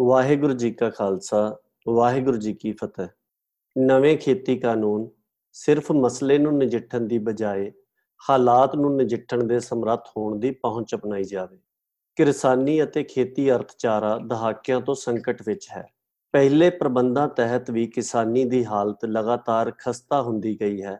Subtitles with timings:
[0.00, 1.56] ਵਾਹਿਗੁਰੂ ਜੀ ਕਾ ਖਾਲਸਾ,
[1.88, 3.08] ਵਾਹਿਗੁਰੂ ਜੀ ਕੀ ਫਤਿਹ।
[3.76, 5.08] ਨਵੇਂ ਖੇਤੀ ਕਾਨੂੰਨ
[5.52, 7.72] ਸਿਰਫ ਮਸਲੇ ਨੂੰ ਨਜਿੱਠਣ ਦੀ ਬਜਾਏ
[8.30, 11.58] ਹਾਲਾਤ ਨੂੰ ਨਜਿੱਠਣ ਦੇ ਸਮਰੱਥ ਹੋਣ ਦੀ ਪਹੁੰਚ ਅਪਣਾਈ ਜਾਵੇ।
[12.16, 15.86] ਕਿਰਸਾਨੀ ਅਤੇ ਖੇਤੀ ਅਰਥਚਾਰਾ ਦਹਾਕਿਆਂ ਤੋਂ ਸੰਕਟ ਵਿੱਚ ਹੈ।
[16.32, 20.98] ਪਹਿਲੇ ਪ੍ਰਬੰਧਾਂ ਤਹਿਤ ਵੀ ਕਿਸਾਨੀ ਦੀ ਹਾਲਤ ਲਗਾਤਾਰ ਖਸਤਾ ਹੁੰਦੀ ਗਈ ਹੈ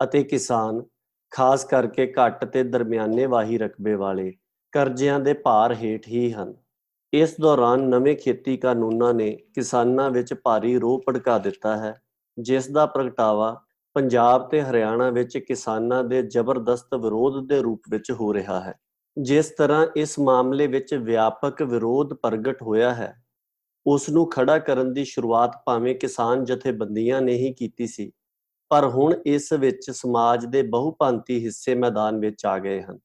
[0.00, 0.82] ਅਤੇ ਕਿਸਾਨ,
[1.30, 4.32] ਖਾਸ ਕਰਕੇ ਘੱਟ ਤੇ ਦਰਮਿਆਨੇ ਵਾਹੀ ਰਕਬੇ ਵਾਲੇ
[4.72, 6.54] ਕਰਜ਼ਿਆਂ ਦੇ ਭਾਰ ਹੇਠ ਹੀ ਹਨ।
[7.12, 11.94] ਇਸ ਦੌਰਾਨ ਨਵੇਂ ਖੇਤੀ ਕਾਨੂੰਨਾਂ ਨੇ ਕਿਸਾਨਾਂ ਵਿੱਚ ਭਾਰੀ ਰੋਹ ਭੜਕਾ ਦਿੱਤਾ ਹੈ,
[12.38, 13.54] ਜਿਸ ਦਾ ਪ੍ਰਗਟਾਵਾ
[13.96, 18.74] ਪੰਜਾਬ ਤੇ ਹਰਿਆਣਾ ਵਿੱਚ ਕਿਸਾਨਾਂ ਦੇ ਜ਼ਬਰਦਸਤ ਵਿਰੋਧ ਦੇ ਰੂਪ ਵਿੱਚ ਹੋ ਰਿਹਾ ਹੈ,
[19.16, 23.12] ਜਿਸ ਤਰ੍ਹਾਂ ਇਸ ਮਾਮਲੇ ਵਿੱਚ ਵਿਆਪਕ ਵਿਰੋਧ ਪ੍ਰਗਟ ਹੋਇਆ ਹੈ।
[23.86, 28.10] ਉਸ ਨੂੰ ਖੜਾ ਕਰਨ ਦੀ ਸ਼ੁਰੂਆਤ ਭਾਵੇਂ ਕਿਸਾਨ ਜਥੇਬੰਦੀਆਂ ਨੇ ਹੀ ਕੀਤੀ ਸੀ,
[28.70, 32.98] ਪਰ ਹੁਣ ਇਸ ਵਿੱਚ ਸਮਾਜ ਦੇ ਬਹੁਪੰਤੀ ਹਿੱਸੇ ਮੈਦਾਨ ਵਿੱਚ ਆ ਗਏ ਹਨ,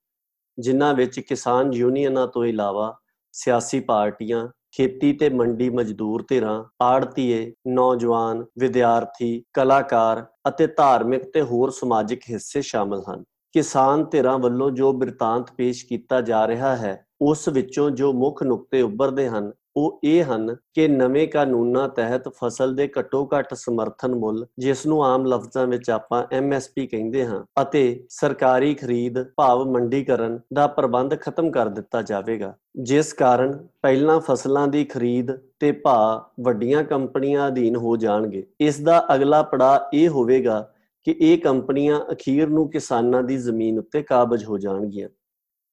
[0.57, 2.95] ਜਿਨ੍ਹਾਂ ਵਿੱਚ ਕਿਸਾਨ ਯੂਨੀਅਨਾਂ ਤੋਂ ਇਲਾਵਾ
[3.37, 11.71] ਸਿਆਸੀ ਪਾਰਟੀਆਂ, ਖੇਤੀ ਤੇ ਮੰਡੀ ਮਜ਼ਦੂਰ ਧਿਰਾਂ, ਆੜਤੀਏ, ਨੌਜਵਾਨ, ਵਿਦਿਆਰਥੀ, ਕਲਾਕਾਰ ਅਤੇ ਧਾਰਮਿਕ ਤੇ ਹੋਰ
[11.71, 17.47] ਸਮਾਜਿਕ ਹਿੱਸੇ ਸ਼ਾਮਲ ਹਨ। ਕਿਸਾਨ ਧਿਰਾਂ ਵੱਲੋਂ ਜੋ ਬਿਰਤਾਂਤ ਪੇਸ਼ ਕੀਤਾ ਜਾ ਰਿਹਾ ਹੈ, ਉਸ
[17.49, 22.91] ਵਿੱਚੋਂ ਜੋ ਮੁੱਖ ਨੁਕਤੇ ਉੱਭਰਦੇ ਹਨ ਉਹ ਇਹ ਹਨ ਕਿ ਨਵੇਂ ਕਾਨੂੰਨਾਂ ਤਹਿਤ ਫਸਲ ਦੇ
[22.99, 29.23] ਘੱਟੋ-ਘੱਟ ਸਮਰਥਨ ਮੁੱਲ, ਜਿਸ ਨੂੰ ਆਮ ਲਫ਼ਜ਼ਾਂ ਵਿੱਚ ਆਪਾਂ ਐਮਐਸਪੀ ਕਹਿੰਦੇ ਹਾਂ, ਅਤੇ ਸਰਕਾਰੀ ਖਰੀਦ
[29.23, 35.71] ਭਾਵ ਮੰਡੀਕਰਨ ਦਾ ਪ੍ਰਬੰਧ ਖਤਮ ਕਰ ਦਿੱਤਾ ਜਾਵੇਗਾ। ਜਿਸ ਕਾਰਨ ਪਹਿਲਾਂ ਫਸਲਾਂ ਦੀ ਖਰੀਦ ਤੇ
[35.71, 40.71] ਭਾਅ ਵੱਡੀਆਂ ਕੰਪਨੀਆਂ ਅਧੀਨ ਹੋ ਜਾਣਗੇ। ਇਸ ਦਾ ਅਗਲਾ ਪੜਾਅ ਇਹ ਹੋਵੇਗਾ
[41.03, 45.09] ਕਿ ਇਹ ਕੰਪਨੀਆਂ ਅਖੀਰ ਨੂੰ ਕਿਸਾਨਾਂ ਦੀ ਜ਼ਮੀਨ ਉੱਤੇ ਕਾਬਜ ਹੋ ਜਾਣਗੀਆਂ।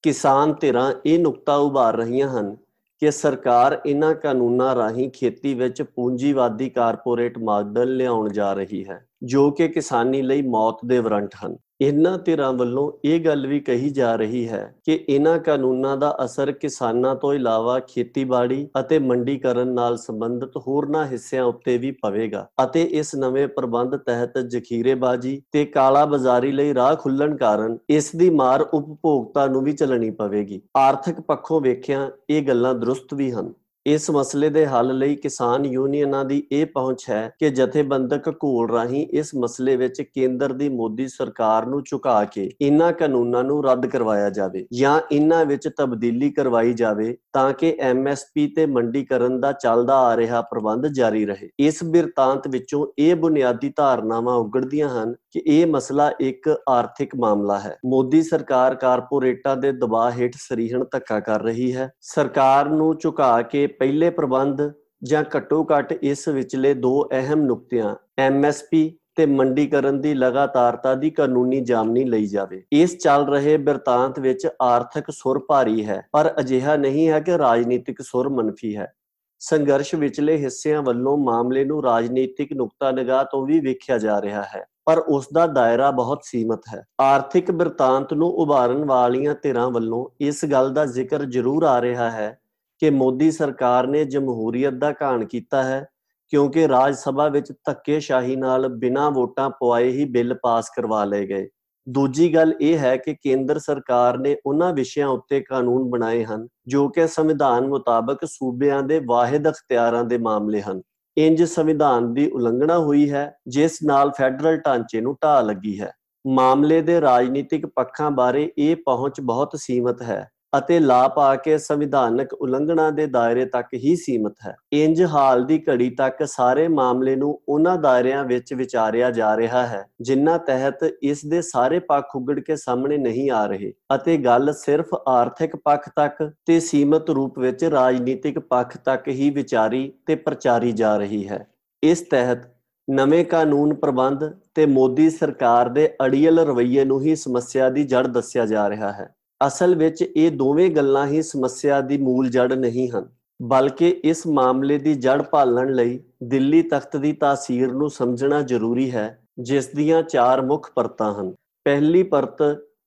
[0.01, 2.57] ਕਿਸਾਨ ਧਿਰਾਂ ਇਹ ਨੁਕਤਾ ਉਭਾਰ ਰਹੀਆਂ ਹਨ
[3.03, 9.51] ਕਿ ਸਰਕਾਰ ਇਹਨਾਂ ਕਾਨੂੰਨਾਂ ਰਾਹੀਂ ਖੇਤੀ ਵਿੱਚ ਪੂੰਜੀਵਾਦੀ ਕਾਰਪੋਰੇਟ ਮਾਡਲ ਲਿਆਉਣ ਜਾ ਰਹੀ ਹੈ, ਜੋ
[9.51, 14.15] ਕਿ ਕਿਸਾਨੀ ਲਈ ਮੌਤ ਦੇ ਵਰੰਟ ਹਨ। ਇਹਨਾਂ ਧਿਰਾਂ ਵੱਲੋਂ ਇਹ ਗੱਲ ਵੀ ਕਹੀ ਜਾ
[14.15, 20.57] ਰਹੀ ਹੈ ਕਿ ਇਹਨਾਂ ਕਾਨੂੰਨਾਂ ਦਾ ਅਸਰ ਕਿਸਾਨਾਂ ਤੋਂ ਇਲਾਵਾ ਖੇਤੀਬਾੜੀ ਅਤੇ ਮੰਡੀਕਰਨ ਨਾਲ ਸੰਬੰਧਿਤ
[20.57, 26.73] ਹੋਰਨਾਂ ਹਿੱਸਿਆਂ ਉੱਤੇ ਵੀ ਪਵੇਗਾ ਅਤੇ ਇਸ ਨਵੇਂ ਪ੍ਰਬੰਧ ਤਹਿਤ ਜ਼ਖੀਰੇਬਾਜ਼ੀ ਤੇ ਕਾਲਾ ਬਾਜ਼ਾਰੀ ਲਈ
[26.73, 32.41] ਰਾਹ ਖੁੱਲਣ ਕਾਰਨ ਇਸ ਦੀ ਮਾਰ ਉਪਭੋਗਤਾ ਨੂੰ ਵੀ ਚੱਲਣੀ ਪਵੇਗੀ। ਆਰਥਿਕ ਪੱਖੋਂ ਵੇਖਿਆ, ਇਹ
[32.47, 33.53] ਗੱਲਾਂ ਦਰੁਸਤ ਵੀ ਹਨ।
[33.85, 39.05] ਇਸ ਮਸਲੇ ਦੇ ਹੱਲ ਲਈ ਕਿਸਾਨ ਯੂਨੀਅਨਾਂ ਦੀ ਇਹ ਪਹੁੰਚ ਹੈ ਕਿ ਜਥੇਬੰਦਕ ਘੋਲ ਰਾਹੀਂ
[39.11, 44.29] ਇਸ ਮਸਲੇ ਵਿੱਚ ਕੇਂਦਰ ਦੀ ਮੋਦੀ ਸਰਕਾਰ ਨੂੰ ਝੁਕਾ ਕੇ ਇਹਨਾਂ ਕਾਨੂੰਨਾਂ ਨੂੰ ਰੱਦ ਕਰਵਾਇਆ
[44.29, 50.15] ਜਾਵੇ ਜਾਂ ਇਹਨਾਂ ਵਿੱਚ ਤਬਦੀਲੀ ਕਰਵਾਈ ਜਾਵੇ ਤਾਂ ਕਿ ਐਮਐਸਪੀ ਤੇ ਮੰਡੀਕਰਨ ਦਾ ਚੱਲਦਾ ਆ
[50.17, 56.11] ਰਿਹਾ ਪ੍ਰਬੰਧ ਜਾਰੀ ਰਹੇ। ਇਸ ਬਿਰਤਾਂਤ ਵਿੱਚੋਂ ਇਹ ਬੁਨਿਆਦੀ ਧਾਰਨਾਵਾਂ ਉਗੜਦੀਆਂ ਹਨ ਕਿ ਇਹ ਮਸਲਾ
[56.21, 61.91] ਇੱਕ ਆਰਥਿਕ ਮਾਮਲਾ ਹੈ। ਮੋਦੀ ਸਰਕਾਰ ਕਾਰਪੋਰੇਟਾਂ ਦੇ ਦਬਾਅ ਹੇਠ ਸਰੀਹਣ ਧੱਕਾ ਕਰ ਰਹੀ ਹੈ।
[62.01, 64.61] ਸਰਕਾਰ ਨੂੰ ਝੁਕਾ ਕੇ ਪਹਿਲੇ ਪ੍ਰਬੰਧ
[65.03, 71.59] ਜਾਂ ਘੱਟੋ ਘੱਟ ਇਸ ਵਿਚਲੇ ਦੋ ਅਹਿਮ ਨੁਕਤਿਆਂ ਐਮਐਸਪੀ ਤੇ ਮੰਡੀਕਰਨ ਦੀ ਲਗਾਤਾਰਤਾ ਦੀ ਕਾਨੂੰਨੀ
[71.61, 77.07] ਜਾਮਨੀ ਲਈ ਜਾਵੇ। ਇਸ ਚੱਲ ਰਹੇ ਬਿਰਤਾਂਤ ਵਿੱਚ ਆਰਥਿਕ ਸੁਰ ਭਾਰੀ ਹੈ, ਪਰ ਅਜਿਹਾ ਨਹੀਂ
[77.09, 78.93] ਹੈ ਕਿ ਰਾਜਨੀਤਿਕ ਸੁਰ ਮੰਨਫੀ ਹੈ।
[79.41, 84.65] ਸੰਘਰਸ਼ ਵਿਚਲੇ ਹਿੱਸਿਆਂ ਵੱਲੋਂ ਮਾਮਲੇ ਨੂੰ ਰਾਜਨੀਤਿਕ ਨੁਕਤਾ ਨਿਗਾਹ ਤੋਂ ਵੀ ਵੇਖਿਆ ਜਾ ਰਿਹਾ ਹੈ,
[84.85, 90.45] ਪਰ ਉਸ ਦਾ ਦਾਇਰਾ ਬਹੁਤ ਸੀਮਤ ਹੈ। ਆਰਥਿਕ ਬਿਰਤਾਂਤ ਨੂੰ ਉਭਾਰਨ ਵਾਲੀਆਂ ਧਿਰਾਂ ਵੱਲੋਂ ਇਸ
[90.45, 92.37] ਗੱਲ ਦਾ ਜ਼ਿਕਰ ਜ਼ਰੂਰ ਆ ਰਿਹਾ ਹੈ
[92.83, 95.85] ਕਿ ਮੋਦੀ ਸਰਕਾਰ ਨੇ ਜਮਹੂਰੀਅਤ ਦਾ ਘਾਣ ਕੀਤਾ ਹੈ,
[96.29, 101.49] ਕਿਉਂਕਿ ਰਾਜ ਸਭਾ ਵਿੱਚ ਧੱਕੇਸ਼ਾਹੀ ਨਾਲ ਬਿਨਾਂ ਵੋਟਾਂ ਪਵਾਏ ਹੀ ਬਿੱਲ ਪਾਸ ਕਰਵਾ ਲਏ ਗਏ।
[101.89, 106.89] ਦੂਜੀ ਗੱਲ ਇਹ ਹੈ ਕਿ ਕੇਂਦਰ ਸਰਕਾਰ ਨੇ ਉਹਨਾਂ ਵਿਸ਼ਿਆਂ ਉੱਤੇ ਕਾਨੂੰਨ ਬਣਾਏ ਹਨ, ਜੋ
[106.89, 110.81] ਕਿ ਸੰਵਿਧਾਨ ਮੁਤਾਬਕ ਸੂਬਿਆਂ ਦੇ ਵਾਹਿਦ ਅਖਤਿਆਰਾਂ ਦੇ ਮਾਮਲੇ ਹਨ।
[111.17, 115.91] ਇੰਜ ਸੰਵਿਧਾਨ ਦੀ ਉਲੰਘਣਾ ਹੋਈ ਹੈ, ਜਿਸ ਨਾਲ ਫੈਡਰਲ ਢਾਂਚੇ ਨੂੰ ਢਾਹ ਲੱਗੀ ਹੈ।
[116.27, 122.33] ਮਾਮਲੇ ਦੇ ਰਾਜਨੀਤਿਕ ਪੱਖਾਂ ਬਾਰੇ ਇਹ ਪਹੁੰਚ ਬਹੁਤ ਸੀਮਤ ਹੈ। ਅਤੇ ਲਾ ਪਾ ਕੇ ਸੰਵਿਧਾਨਕ
[122.33, 127.39] ਉਲੰਘਣਾ ਦੇ ਦਾਇਰੇ ਤੱਕ ਹੀ ਸੀਮਤ ਹੈ। ਇੰਜ ਹਾਲ ਦੀ ਘੜੀ ਤੱਕ ਸਾਰੇ ਮਾਮਲੇ ਨੂੰ
[127.49, 132.55] ਉਹਨਾਂ ਦਾਇਰਿਆਂ ਵਿੱਚ ਵਿਚਾਰਿਆ ਜਾ ਰਿਹਾ ਹੈ, ਜਿਨ੍ਹਾਂ ਤਹਿਤ ਇਸ ਦੇ ਸਾਰੇ ਪੱਖ ਉਗੜ ਕੇ
[132.55, 138.39] ਸਾਹਮਣੇ ਨਹੀਂ ਆ ਰਹੇ ਅਤੇ ਗੱਲ ਸਿਰਫ ਆਰਥਿਕ ਪੱਖ ਤੱਕ ਤੇ ਸੀਮਤ ਰੂਪ ਵਿੱਚ ਰਾਜਨੀਤਿਕ
[138.39, 141.45] ਪੱਖ ਤੱਕ ਹੀ ਵਿਚਾਰੀ ਤੇ ਪ੍ਰਚਾਰੀ ਜਾ ਰਹੀ ਹੈ।
[141.83, 142.47] ਇਸ ਤਹਿਤ
[142.87, 144.23] ਨਵੇਂ ਕਾਨੂੰਨ ਪ੍ਰਬੰਧ
[144.55, 149.13] ਤੇ ਮੋਦੀ ਸਰਕਾਰ ਦੇ ਅੜੀਅਲ ਰਵੱਈਏ ਨੂੰ ਹੀ ਸਮੱਸਿਆ ਦੀ ਜੜ ਦੱਸਿਆ ਜਾ ਰਿਹਾ ਹੈ।
[149.47, 153.05] ਅਸਲ ਵਿੱਚ ਇਹ ਦੋਵੇਂ ਗੱਲਾਂ ਹੀ ਸਮੱਸਿਆ ਦੀ ਮੂਲ ਜੜ ਨਹੀਂ ਹਨ,
[153.41, 159.19] ਬਲਕਿ ਇਸ ਮਾਮਲੇ ਦੀ ਜੜ ਭਾਲਣ ਲਈ ਦਿੱਲੀ ਤਖਤ ਦੀ ਤਾਸੀਰ ਨੂੰ ਸਮਝਣਾ ਜ਼ਰੂਰੀ ਹੈ,
[159.39, 161.33] ਜਿਸ ਦੀਆਂ ਚਾਰ ਮੁੱਖ ਪਰਤਾਂ ਹਨ।
[161.65, 162.41] ਪਹਿਲੀ ਪਰਤ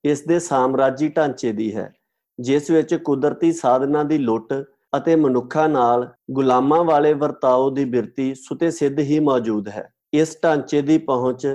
[0.04, 1.92] ਇਸ ਦੇ ਸਾਮਰਾਜੀ ਢਾਂਚੇ ਦੀ ਹੈ,
[2.38, 4.52] ਜਿਸ ਵਿੱਚ ਕੁਦਰਤੀ ਸਾਧਨਾਂ ਦੀ ਲੁੱਟ
[4.96, 10.82] ਅਤੇ ਮਨੁੱਖਾਂ ਨਾਲ ਗੁਲਾਮਾਂ ਵਾਲੇ ਵਰਤਾਓ ਦੀ ਬਿਰਤੀ ਸੁਤੇ ਸਿੱਧ ਹੀ ਮੌਜੂਦ ਹੈ। ਇਸ ਢਾਂਚੇ
[10.82, 11.46] ਦੀ ਪਹੁੰਚ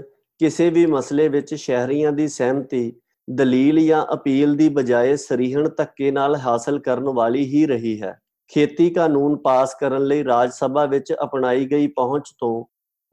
[0.42, 2.92] ਕਿਸੇ ਵੀ ਮਸਲੇ ਵਿੱਚ ਸ਼ਹਿਰੀਆਂ ਦੀ ਸਹਿਮਤੀ
[3.28, 8.20] ਦਲੀਲ ਜਾਂ ਅਪੀਲ ਦੀ ਬਜਾਏ ਸਰੀਹਣ ਧੱਕੇ ਨਾਲ ਹਾਸਲ ਕਰਨ ਵਾਲੀ ਹੀ ਰਹੀ ਹੈ।
[8.52, 12.64] ਖੇਤੀ ਕਾਨੂੰਨ ਪਾਸ ਕਰਨ ਲਈ ਰਾਜ ਸਭਾ ਵਿੱਚ ਅਪਣਾਈ ਗਈ ਪਹੁੰਚ ਤੋਂ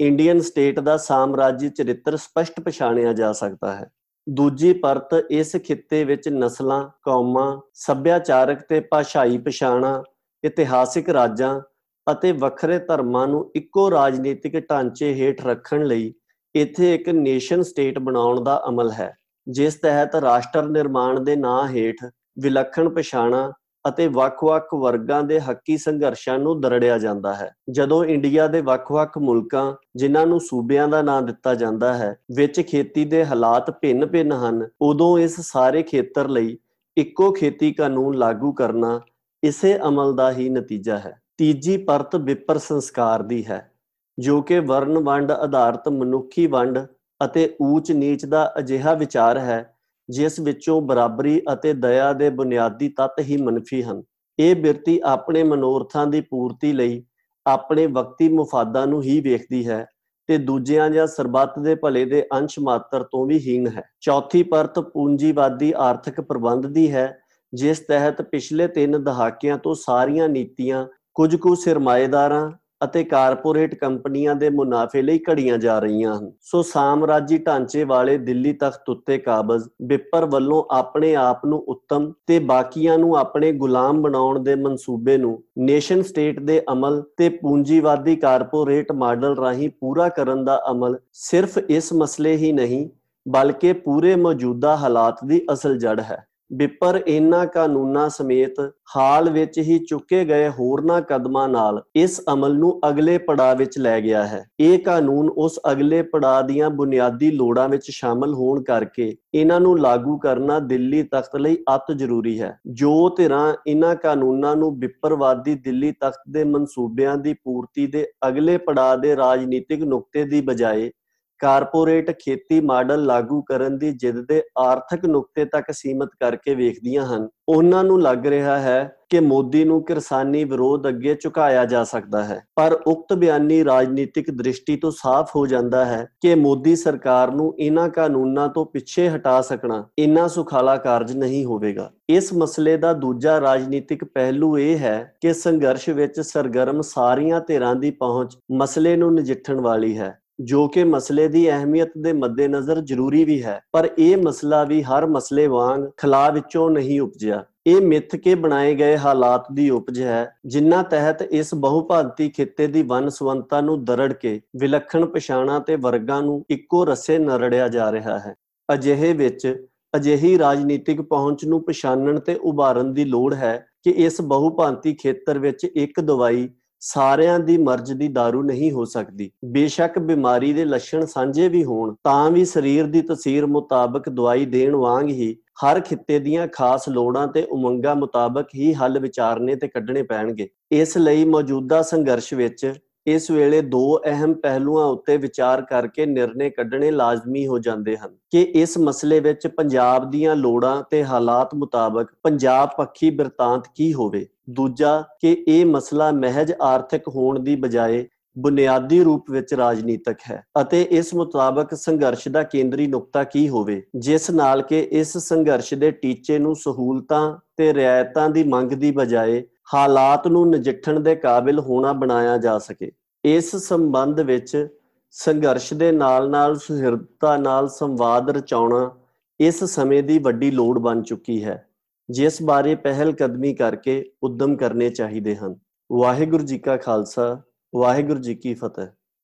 [0.00, 3.90] ਇੰਡੀਅਨ ਸਟੇਟ ਦਾ ਸਾਮਰਾਜੀ ਚਰਿੱਤਰ ਸਪਸ਼ਟ ਪਛਾਣਿਆ ਜਾ ਸਕਦਾ ਹੈ।
[4.26, 10.02] ਦੂਜੀ ਪਰਤ ਇਸ ਖਿੱਤੇ ਵਿੱਚ ਨਸਲਾਂ, ਕੌਮਾਂ, ਸੱਭਿਆਚਾਰਕ ਤੇ ਭਾਸ਼ਾਈ ਪਛਾਣਾਂ,
[10.44, 11.60] ਇਤਿਹਾਸਿਕ ਰਾਜਾਂ
[12.06, 16.12] ਅਤੇ ਵੱਖਰੇ ਧਰਮਾਂ ਨੂੰ ਇੱਕੋ ਰਾਜਨੀਤਿਕ ਢਾਂਚੇ ਹੇਠ ਰੱਖਣ ਲਈ
[16.54, 19.14] ਇੱਥੇ ਇੱਕ ਨੇਸ਼ਨ ਸਟੇਟ ਬਣਾਉਣ ਦਾ ਅਮਲ ਹੈ।
[19.48, 21.96] ਜਿਸ ਤਹਿਤ ਰਾਸ਼ਟਰ ਨਿਰਮਾਣ ਦੇ ਨਾਂ ਹੇਠ
[22.38, 23.52] ਵਿਲੱਖਣ ਪਛਾਣਾ
[23.88, 29.74] ਅਤੇ ਵੱਖ-ਵੱਖ ਵਰਗਾਂ ਦੇ ਹੱਕੀ ਸੰਘਰਸ਼ਾਂ ਨੂੰ ਦਰੜਿਆ ਜਾਂਦਾ ਹੈ। ਜਦੋਂ ਇੰਡੀਆ ਦੇ ਵੱਖ-ਵੱਖ ਮੁਲਕਾਂ,
[29.96, 35.18] ਜਿਨ੍ਹਾਂ ਨੂੰ ਸੂਬਿਆਂ ਦਾ ਨਾਂ ਦਿੱਤਾ ਜਾਂਦਾ ਹੈ, ਵਿੱਚ ਖੇਤੀ ਦੇ ਹਾਲਾਤ ਭਿੰਨ-ਭਿੰਨ ਹਨ, ਉਦੋਂ
[35.18, 36.58] ਇਸ ਸਾਰੇ ਖੇਤਰ ਲਈ
[36.96, 39.00] ਇੱਕੋ ਖੇਤੀ ਕਾਨੂੰਨ ਲਾਗੂ ਕਰਨਾ
[39.42, 43.70] ਇਸੇ ਅਮਲ ਦਾ ਹੀ ਨਤੀਜਾ ਹੈ। ਤੀਜੀ ਪਰਤ ਵਿਪਰ ਸੰਸਕਾਰ ਦੀ ਹੈ,
[44.18, 46.78] ਜੋ ਕਿ ਵਰਨ ਵੰਡ ਆਧਾਰਿਤ ਮਨੁੱਖੀ ਵੰਡ
[47.20, 49.74] ਅਤੇ ਊਚ ਨੀਚ ਦਾ ਅਜਿਹਾ ਵਿਚਾਰ ਹੈ,
[50.08, 54.02] ਜਿਸ ਵਿੱਚੋਂ ਬਰਾਬਰੀ ਅਤੇ ਦਇਆ ਦੇ ਬੁਨਿਆਦੀ ਤੱਤ ਹੀ ਮੰਨਫੀ ਹਨ।
[54.38, 57.02] ਇਹ ਬਿਰਤੀ ਆਪਣੇ ਮਨੋਰਥਾਂ ਦੀ ਪੂਰਤੀ ਲਈ
[57.46, 59.86] ਆਪਣੇ ਵਕਤੀ ਮੁਫਾਦਾਂ ਨੂੰ ਹੀ ਵੇਖਦੀ ਹੈ
[60.28, 64.78] ਤੇ ਦੂਜਿਆਂ ਜਾਂ ਸਰਬੱਤ ਦੇ ਭਲੇ ਦੇ ਅੰਸ਼ ਮਾਤਰ ਤੋਂ ਵੀ ਹੀਣ ਹੈ। ਚੌਥੀ ਪਰਤ
[64.78, 67.18] ਪੂੰਜੀਵਾਦੀ ਆਰਥਿਕ ਪ੍ਰਬੰਧ ਦੀ ਹੈ,
[67.52, 72.50] ਜਿਸ ਤਹਿਤ ਪਿਛਲੇ 3 ਦਹਾਕਿਆਂ ਤੋਂ ਸਾਰੀਆਂ ਨੀਤੀਆਂ ਕੁਝ ਕੁ ਸਰਮਾਏਦਾਰਾਂ
[72.84, 78.52] ਅਤੇ ਕਾਰਪੋਰੇਟ ਕੰਪਨੀਆਂ ਦੇ ਮੁਨਾਫੇ ਲਈ ਘੜੀਆਂ ਜਾ ਰਹੀਆਂ ਹਨ। ਸੋ ਸਾਮਰਾਜੀ ਢਾਂਚੇ ਵਾਲੇ ਦਿੱਲੀ
[78.52, 84.38] ਤਖਤ ਉੱਤੇ ਕਾਬਜ਼ ਵਿਪਰ ਵੱਲੋਂ ਆਪਣੇ ਆਪ ਨੂੰ ਉੱਤਮ ਤੇ ਬਾਕੀਆਂ ਨੂੰ ਆਪਣੇ ਗੁਲਾਮ ਬਣਾਉਣ
[84.38, 90.62] ਦੇ ਮਨਸੂਬੇ ਨੂੰ ਨੇਸ਼ਨ ਸਟੇਟ ਦੇ ਅਮਲ ਤੇ ਪੂੰਜੀਵਾਦੀ ਕਾਰਪੋਰੇਟ ਮਾਡਲ ਰਾਹੀਂ ਪੂਰਾ ਕਰਨ ਦਾ
[90.70, 92.88] ਅਮਲ ਸਿਰਫ ਇਸ ਮਸਲੇ ਹੀ ਨਹੀਂ,
[93.28, 98.60] ਬਲਕਿ ਪੂਰੇ ਮੌਜੂਦਾ ਹਾਲਾਤ ਦੀ ਅਸਲ ਜੜ ਹੈ। ਵਿਪਰ ਇਹਨਾਂ ਕਾਨੂੰਨਾਂ ਸਮੇਤ
[98.96, 104.00] ਹਾਲ ਵਿੱਚ ਹੀ ਚੁੱਕੇ ਗਏ ਹੋਰਨਾਂ ਕਦਮਾਂ ਨਾਲ ਇਸ ਅਮਲ ਨੂੰ ਅਗਲੇ ਪੜਾਅ ਵਿੱਚ ਲੈ
[104.00, 109.60] ਗਿਆ ਹੈ। ਇਹ ਕਾਨੂੰਨ ਉਸ ਅਗਲੇ ਪੜਾਅ ਦੀਆਂ ਬੁਨਿਆਦੀ ਲੋੜਾਂ ਵਿੱਚ ਸ਼ਾਮਲ ਹੋਣ ਕਰਕੇ ਇਹਨਾਂ
[109.60, 115.54] ਨੂੰ ਲਾਗੂ ਕਰਨਾ ਦਿੱਲੀ ਤਖਤ ਲਈ ਅਤ ਜ਼ਰੂਰੀ ਹੈ। ਜੋ ਧਿਰਾਂ ਇਹਨਾਂ ਕਾਨੂੰਨਾਂ ਨੂੰ ਵਿਪਰਵਾਦੀ
[115.54, 120.90] ਦਿੱਲੀ ਤਖਤ ਦੇ ਮਨਸੂਬਿਆਂ ਦੀ ਪੂਰਤੀ ਦੇ ਅਗਲੇ ਪੜਾਅ ਦੇ ਰਾਜਨੀਤਿਕ ਨੁਕਤੇ ਦੀ ਬਜਾਏ
[121.38, 127.28] ਕਾਰਪੋਰੇਟ ਖੇਤੀ ਮਾਡਲ ਲਾਗੂ ਕਰਨ ਦੀ ਜਿੱਦ ਦੇ ਆਰਥਿਕ ਨੁਕਤੇ ਤੱਕ ਸੀਮਤ ਕਰਕੇ ਵੇਖਦੀਆਂ ਹਨ।
[127.48, 132.44] ਉਹਨਾਂ ਨੂੰ ਲੱਗ ਰਿਹਾ ਹੈ ਕਿ ਮੋਦੀ ਨੂੰ ਕਿਰਸਾਨੀ ਵਿਰੋਧ ਅੱਗੇ ਝੁਕਾਇਆ ਜਾ ਸਕਦਾ ਹੈ।
[132.56, 137.88] ਪਰ ਉਕਤ ਬਿਆਨੀ ਰਾਜਨੀਤਿਕ ਦ੍ਰਿਸ਼ਟੀ ਤੋਂ ਸਾਫ਼ ਹੋ ਜਾਂਦਾ ਹੈ ਕਿ ਮੋਦੀ ਸਰਕਾਰ ਨੂੰ ਇਹਨਾਂ
[137.88, 144.04] ਕਾਨੂੰਨਾਂ ਤੋਂ ਪਿੱਛੇ ਹਟਾ ਸਕਣਾ ਇੰਨਾ ਸੁਖਾਲਾ ਕਾਰਜ ਨਹੀਂ ਹੋਵੇਗਾ। ਇਸ ਮਸਲੇ ਦਾ ਦੂਜਾ ਰਾਜਨੀਤਿਕ
[144.04, 149.98] ਪਹਿਲੂ ਇਹ ਹੈ ਕਿ ਸੰਘਰਸ਼ ਵਿੱਚ ਸਰਗਰਮ ਸਾਰੀਆਂ ਧਿਰਾਂ ਦੀ ਪਹੁੰਚ ਮਸਲੇ ਨੂੰ ਨਜਿੱਠਣ ਵਾਲੀ
[149.98, 154.82] ਹੈ। ਜੋ ਕਿ ਮਸਲੇ ਦੀ ਅਹਿਮੀਅਤ ਦੇ ਮੱਦੇਨਜ਼ਰ ਜ਼ਰੂਰੀ ਵੀ ਹੈ, ਪਰ ਇਹ ਮਸਲਾ ਵੀ
[154.82, 160.00] ਹਰ ਮਸਲੇ ਵਾਂਗ ਖਲਾ ਵਿੱਚੋਂ ਨਹੀਂ ਉਪਜਿਆ। ਇਹ ਮਿੱਥ ਕੇ ਬਣਾਏ ਗਏ ਹਾਲਾਤ ਦੀ ਉਪਜ
[160.00, 166.22] ਹੈ, ਜਿਨ੍ਹਾਂ ਤਹਿਤ ਇਸ ਬਹੁਭਾਂਤੀ ਖਿੱਤੇ ਦੀ ਵਨਸਵੰਤਾ ਨੂੰ ਦਰੜ ਕੇ ਵਿਲੱਖਣ ਪਛਾਣਾ ਤੇ ਵਰਗਾਂ
[166.22, 168.34] ਨੂੰ ਇੱਕੋ ਰਸੇ ਨਰੜਿਆ ਜਾ ਰਿਹਾ ਹੈ।
[168.68, 174.94] ਅਜਿਹੇ ਵਿੱਚ ਅਜਿਹੀ ਰਾਜਨੀਤਿਕ ਪਹੁੰਚ ਨੂੰ ਪਛਾਣਨ ਤੇ ਉਭਾਰਨ ਦੀ ਲੋੜ ਹੈ ਕਿ ਇਸ ਬਹੁਭਾਂਤੀ
[174.94, 176.48] ਖੇਤਰ ਵਿੱਚ ਇੱਕ ਦਵਾਈ
[176.80, 181.94] ਸਾਰਿਆਂ ਦੀ ਮਰਜ਼ ਦੀ दारू ਨਹੀਂ ਹੋ ਸਕਦੀ। ਬੇਸ਼ੱਕ ਬਿਮਾਰੀ ਦੇ ਲੱਛਣ ਸਾਂਝੇ ਵੀ ਹੋਣ,
[182.04, 187.26] ਤਾਂ ਵੀ ਸਰੀਰ ਦੀ ਤਸਵੀਰ ਮੁਤਾਬਕ ਦਵਾਈ ਦੇਣ ਵਾਂਗ ਹੀ ਹਰ ਖਿੱਤੇ ਦੀਆਂ ਖਾਸ ਲੋੜਾਂ
[187.26, 192.72] ਤੇ ਉਮੰਗਾਂ ਮੁਤਾਬਕ ਹੀ ਹੱਲ ਵਿਚਾਰਨੇ ਤੇ ਕੱਢਣੇ ਪੈਣਗੇ। ਇਸ ਲਈ ਮੌਜੂਦਾ ਸੰਘਰਸ਼ ਵਿੱਚ
[193.06, 198.42] ਇਸ ਵੇਲੇ ਦੋ ਅਹਿਮ ਪਹਿਲੂਆਂ ਉੱਤੇ ਵਿਚਾਰ ਕਰਕੇ ਨਿਰਣੇ ਕੱਢਣੇ ਲਾਜ਼ਮੀ ਹੋ ਜਾਂਦੇ ਹਨ ਕਿ
[198.42, 205.04] ਇਸ ਮਸਲੇ ਵਿੱਚ ਪੰਜਾਬ ਦੀਆਂ ਲੋੜਾਂ ਤੇ ਹਾਲਾਤ ਮੁਤਾਬਕ ਪੰਜਾਬ ਪੱਖੀ ਬਿਰਤਾਂਤ ਕੀ ਹੋਵੇ। ਦੂਜਾ,
[205.20, 208.06] ਕਿ ਇਹ ਮਸਲਾ ਮਹਿਜ ਆਰਥਿਕ ਹੋਣ ਦੀ ਬਜਾਏ
[208.38, 214.30] ਬੁਨਿਆਦੀ ਰੂਪ ਵਿੱਚ ਰਾਜਨੀਤਿਕ ਹੈ ਅਤੇ ਇਸ ਮੁਤਾਬਕ ਸੰਘਰਸ਼ ਦਾ ਕੇਂਦਰੀ ਨੁਕਤਾ ਕੀ ਹੋਵੇ, ਜਿਸ
[214.30, 219.42] ਨਾਲ ਕਿ ਇਸ ਸੰਘਰਸ਼ ਦੇ ਟੀਚੇ ਨੂੰ ਸਹੂਲਤਾਂ ਤੇ ਰਿਆਇਤਾਂ ਦੀ ਮੰਗ ਦੀ ਬਜਾਏ
[219.74, 222.92] ਹਾਲਾਤ ਨੂੰ ਨਜਿੱਠਣ ਦੇ ਕਾਬਿਲ ਹੋਣਾ ਬਣਾਇਆ ਜਾ ਸਕੇ।
[223.24, 224.68] ਇਸ ਸੰਬੰਧ ਵਿੱਚ
[225.10, 228.96] ਸੰਘਰਸ਼ ਦੇ ਨਾਲ-ਨਾਲ ਸੁਹਿਰਦਤਾ ਨਾਲ ਸੰਵਾਦ ਰਚਾਉਣਾ
[229.40, 231.68] ਇਸ ਸਮੇਂ ਦੀ ਵੱਡੀ ਲੋੜ ਬਣ ਚੁੱਕੀ ਹੈ,
[232.10, 235.56] ਜਿਸ ਬਾਰੇ ਪਹਿਲ ਕਦਮੀ ਕਰਕੇ ਉਦਮ ਕਰਨੇ ਚਾਹੀਦੇ ਹਨ।
[235.92, 237.42] ਵਾਹਿਗੁਰੂ ਜੀ ਕਾ ਖਾਲਸਾ,
[237.74, 238.86] ਵਾਹਿਗੁਰੂ ਜੀ ਕੀ ਫਤਿਹ।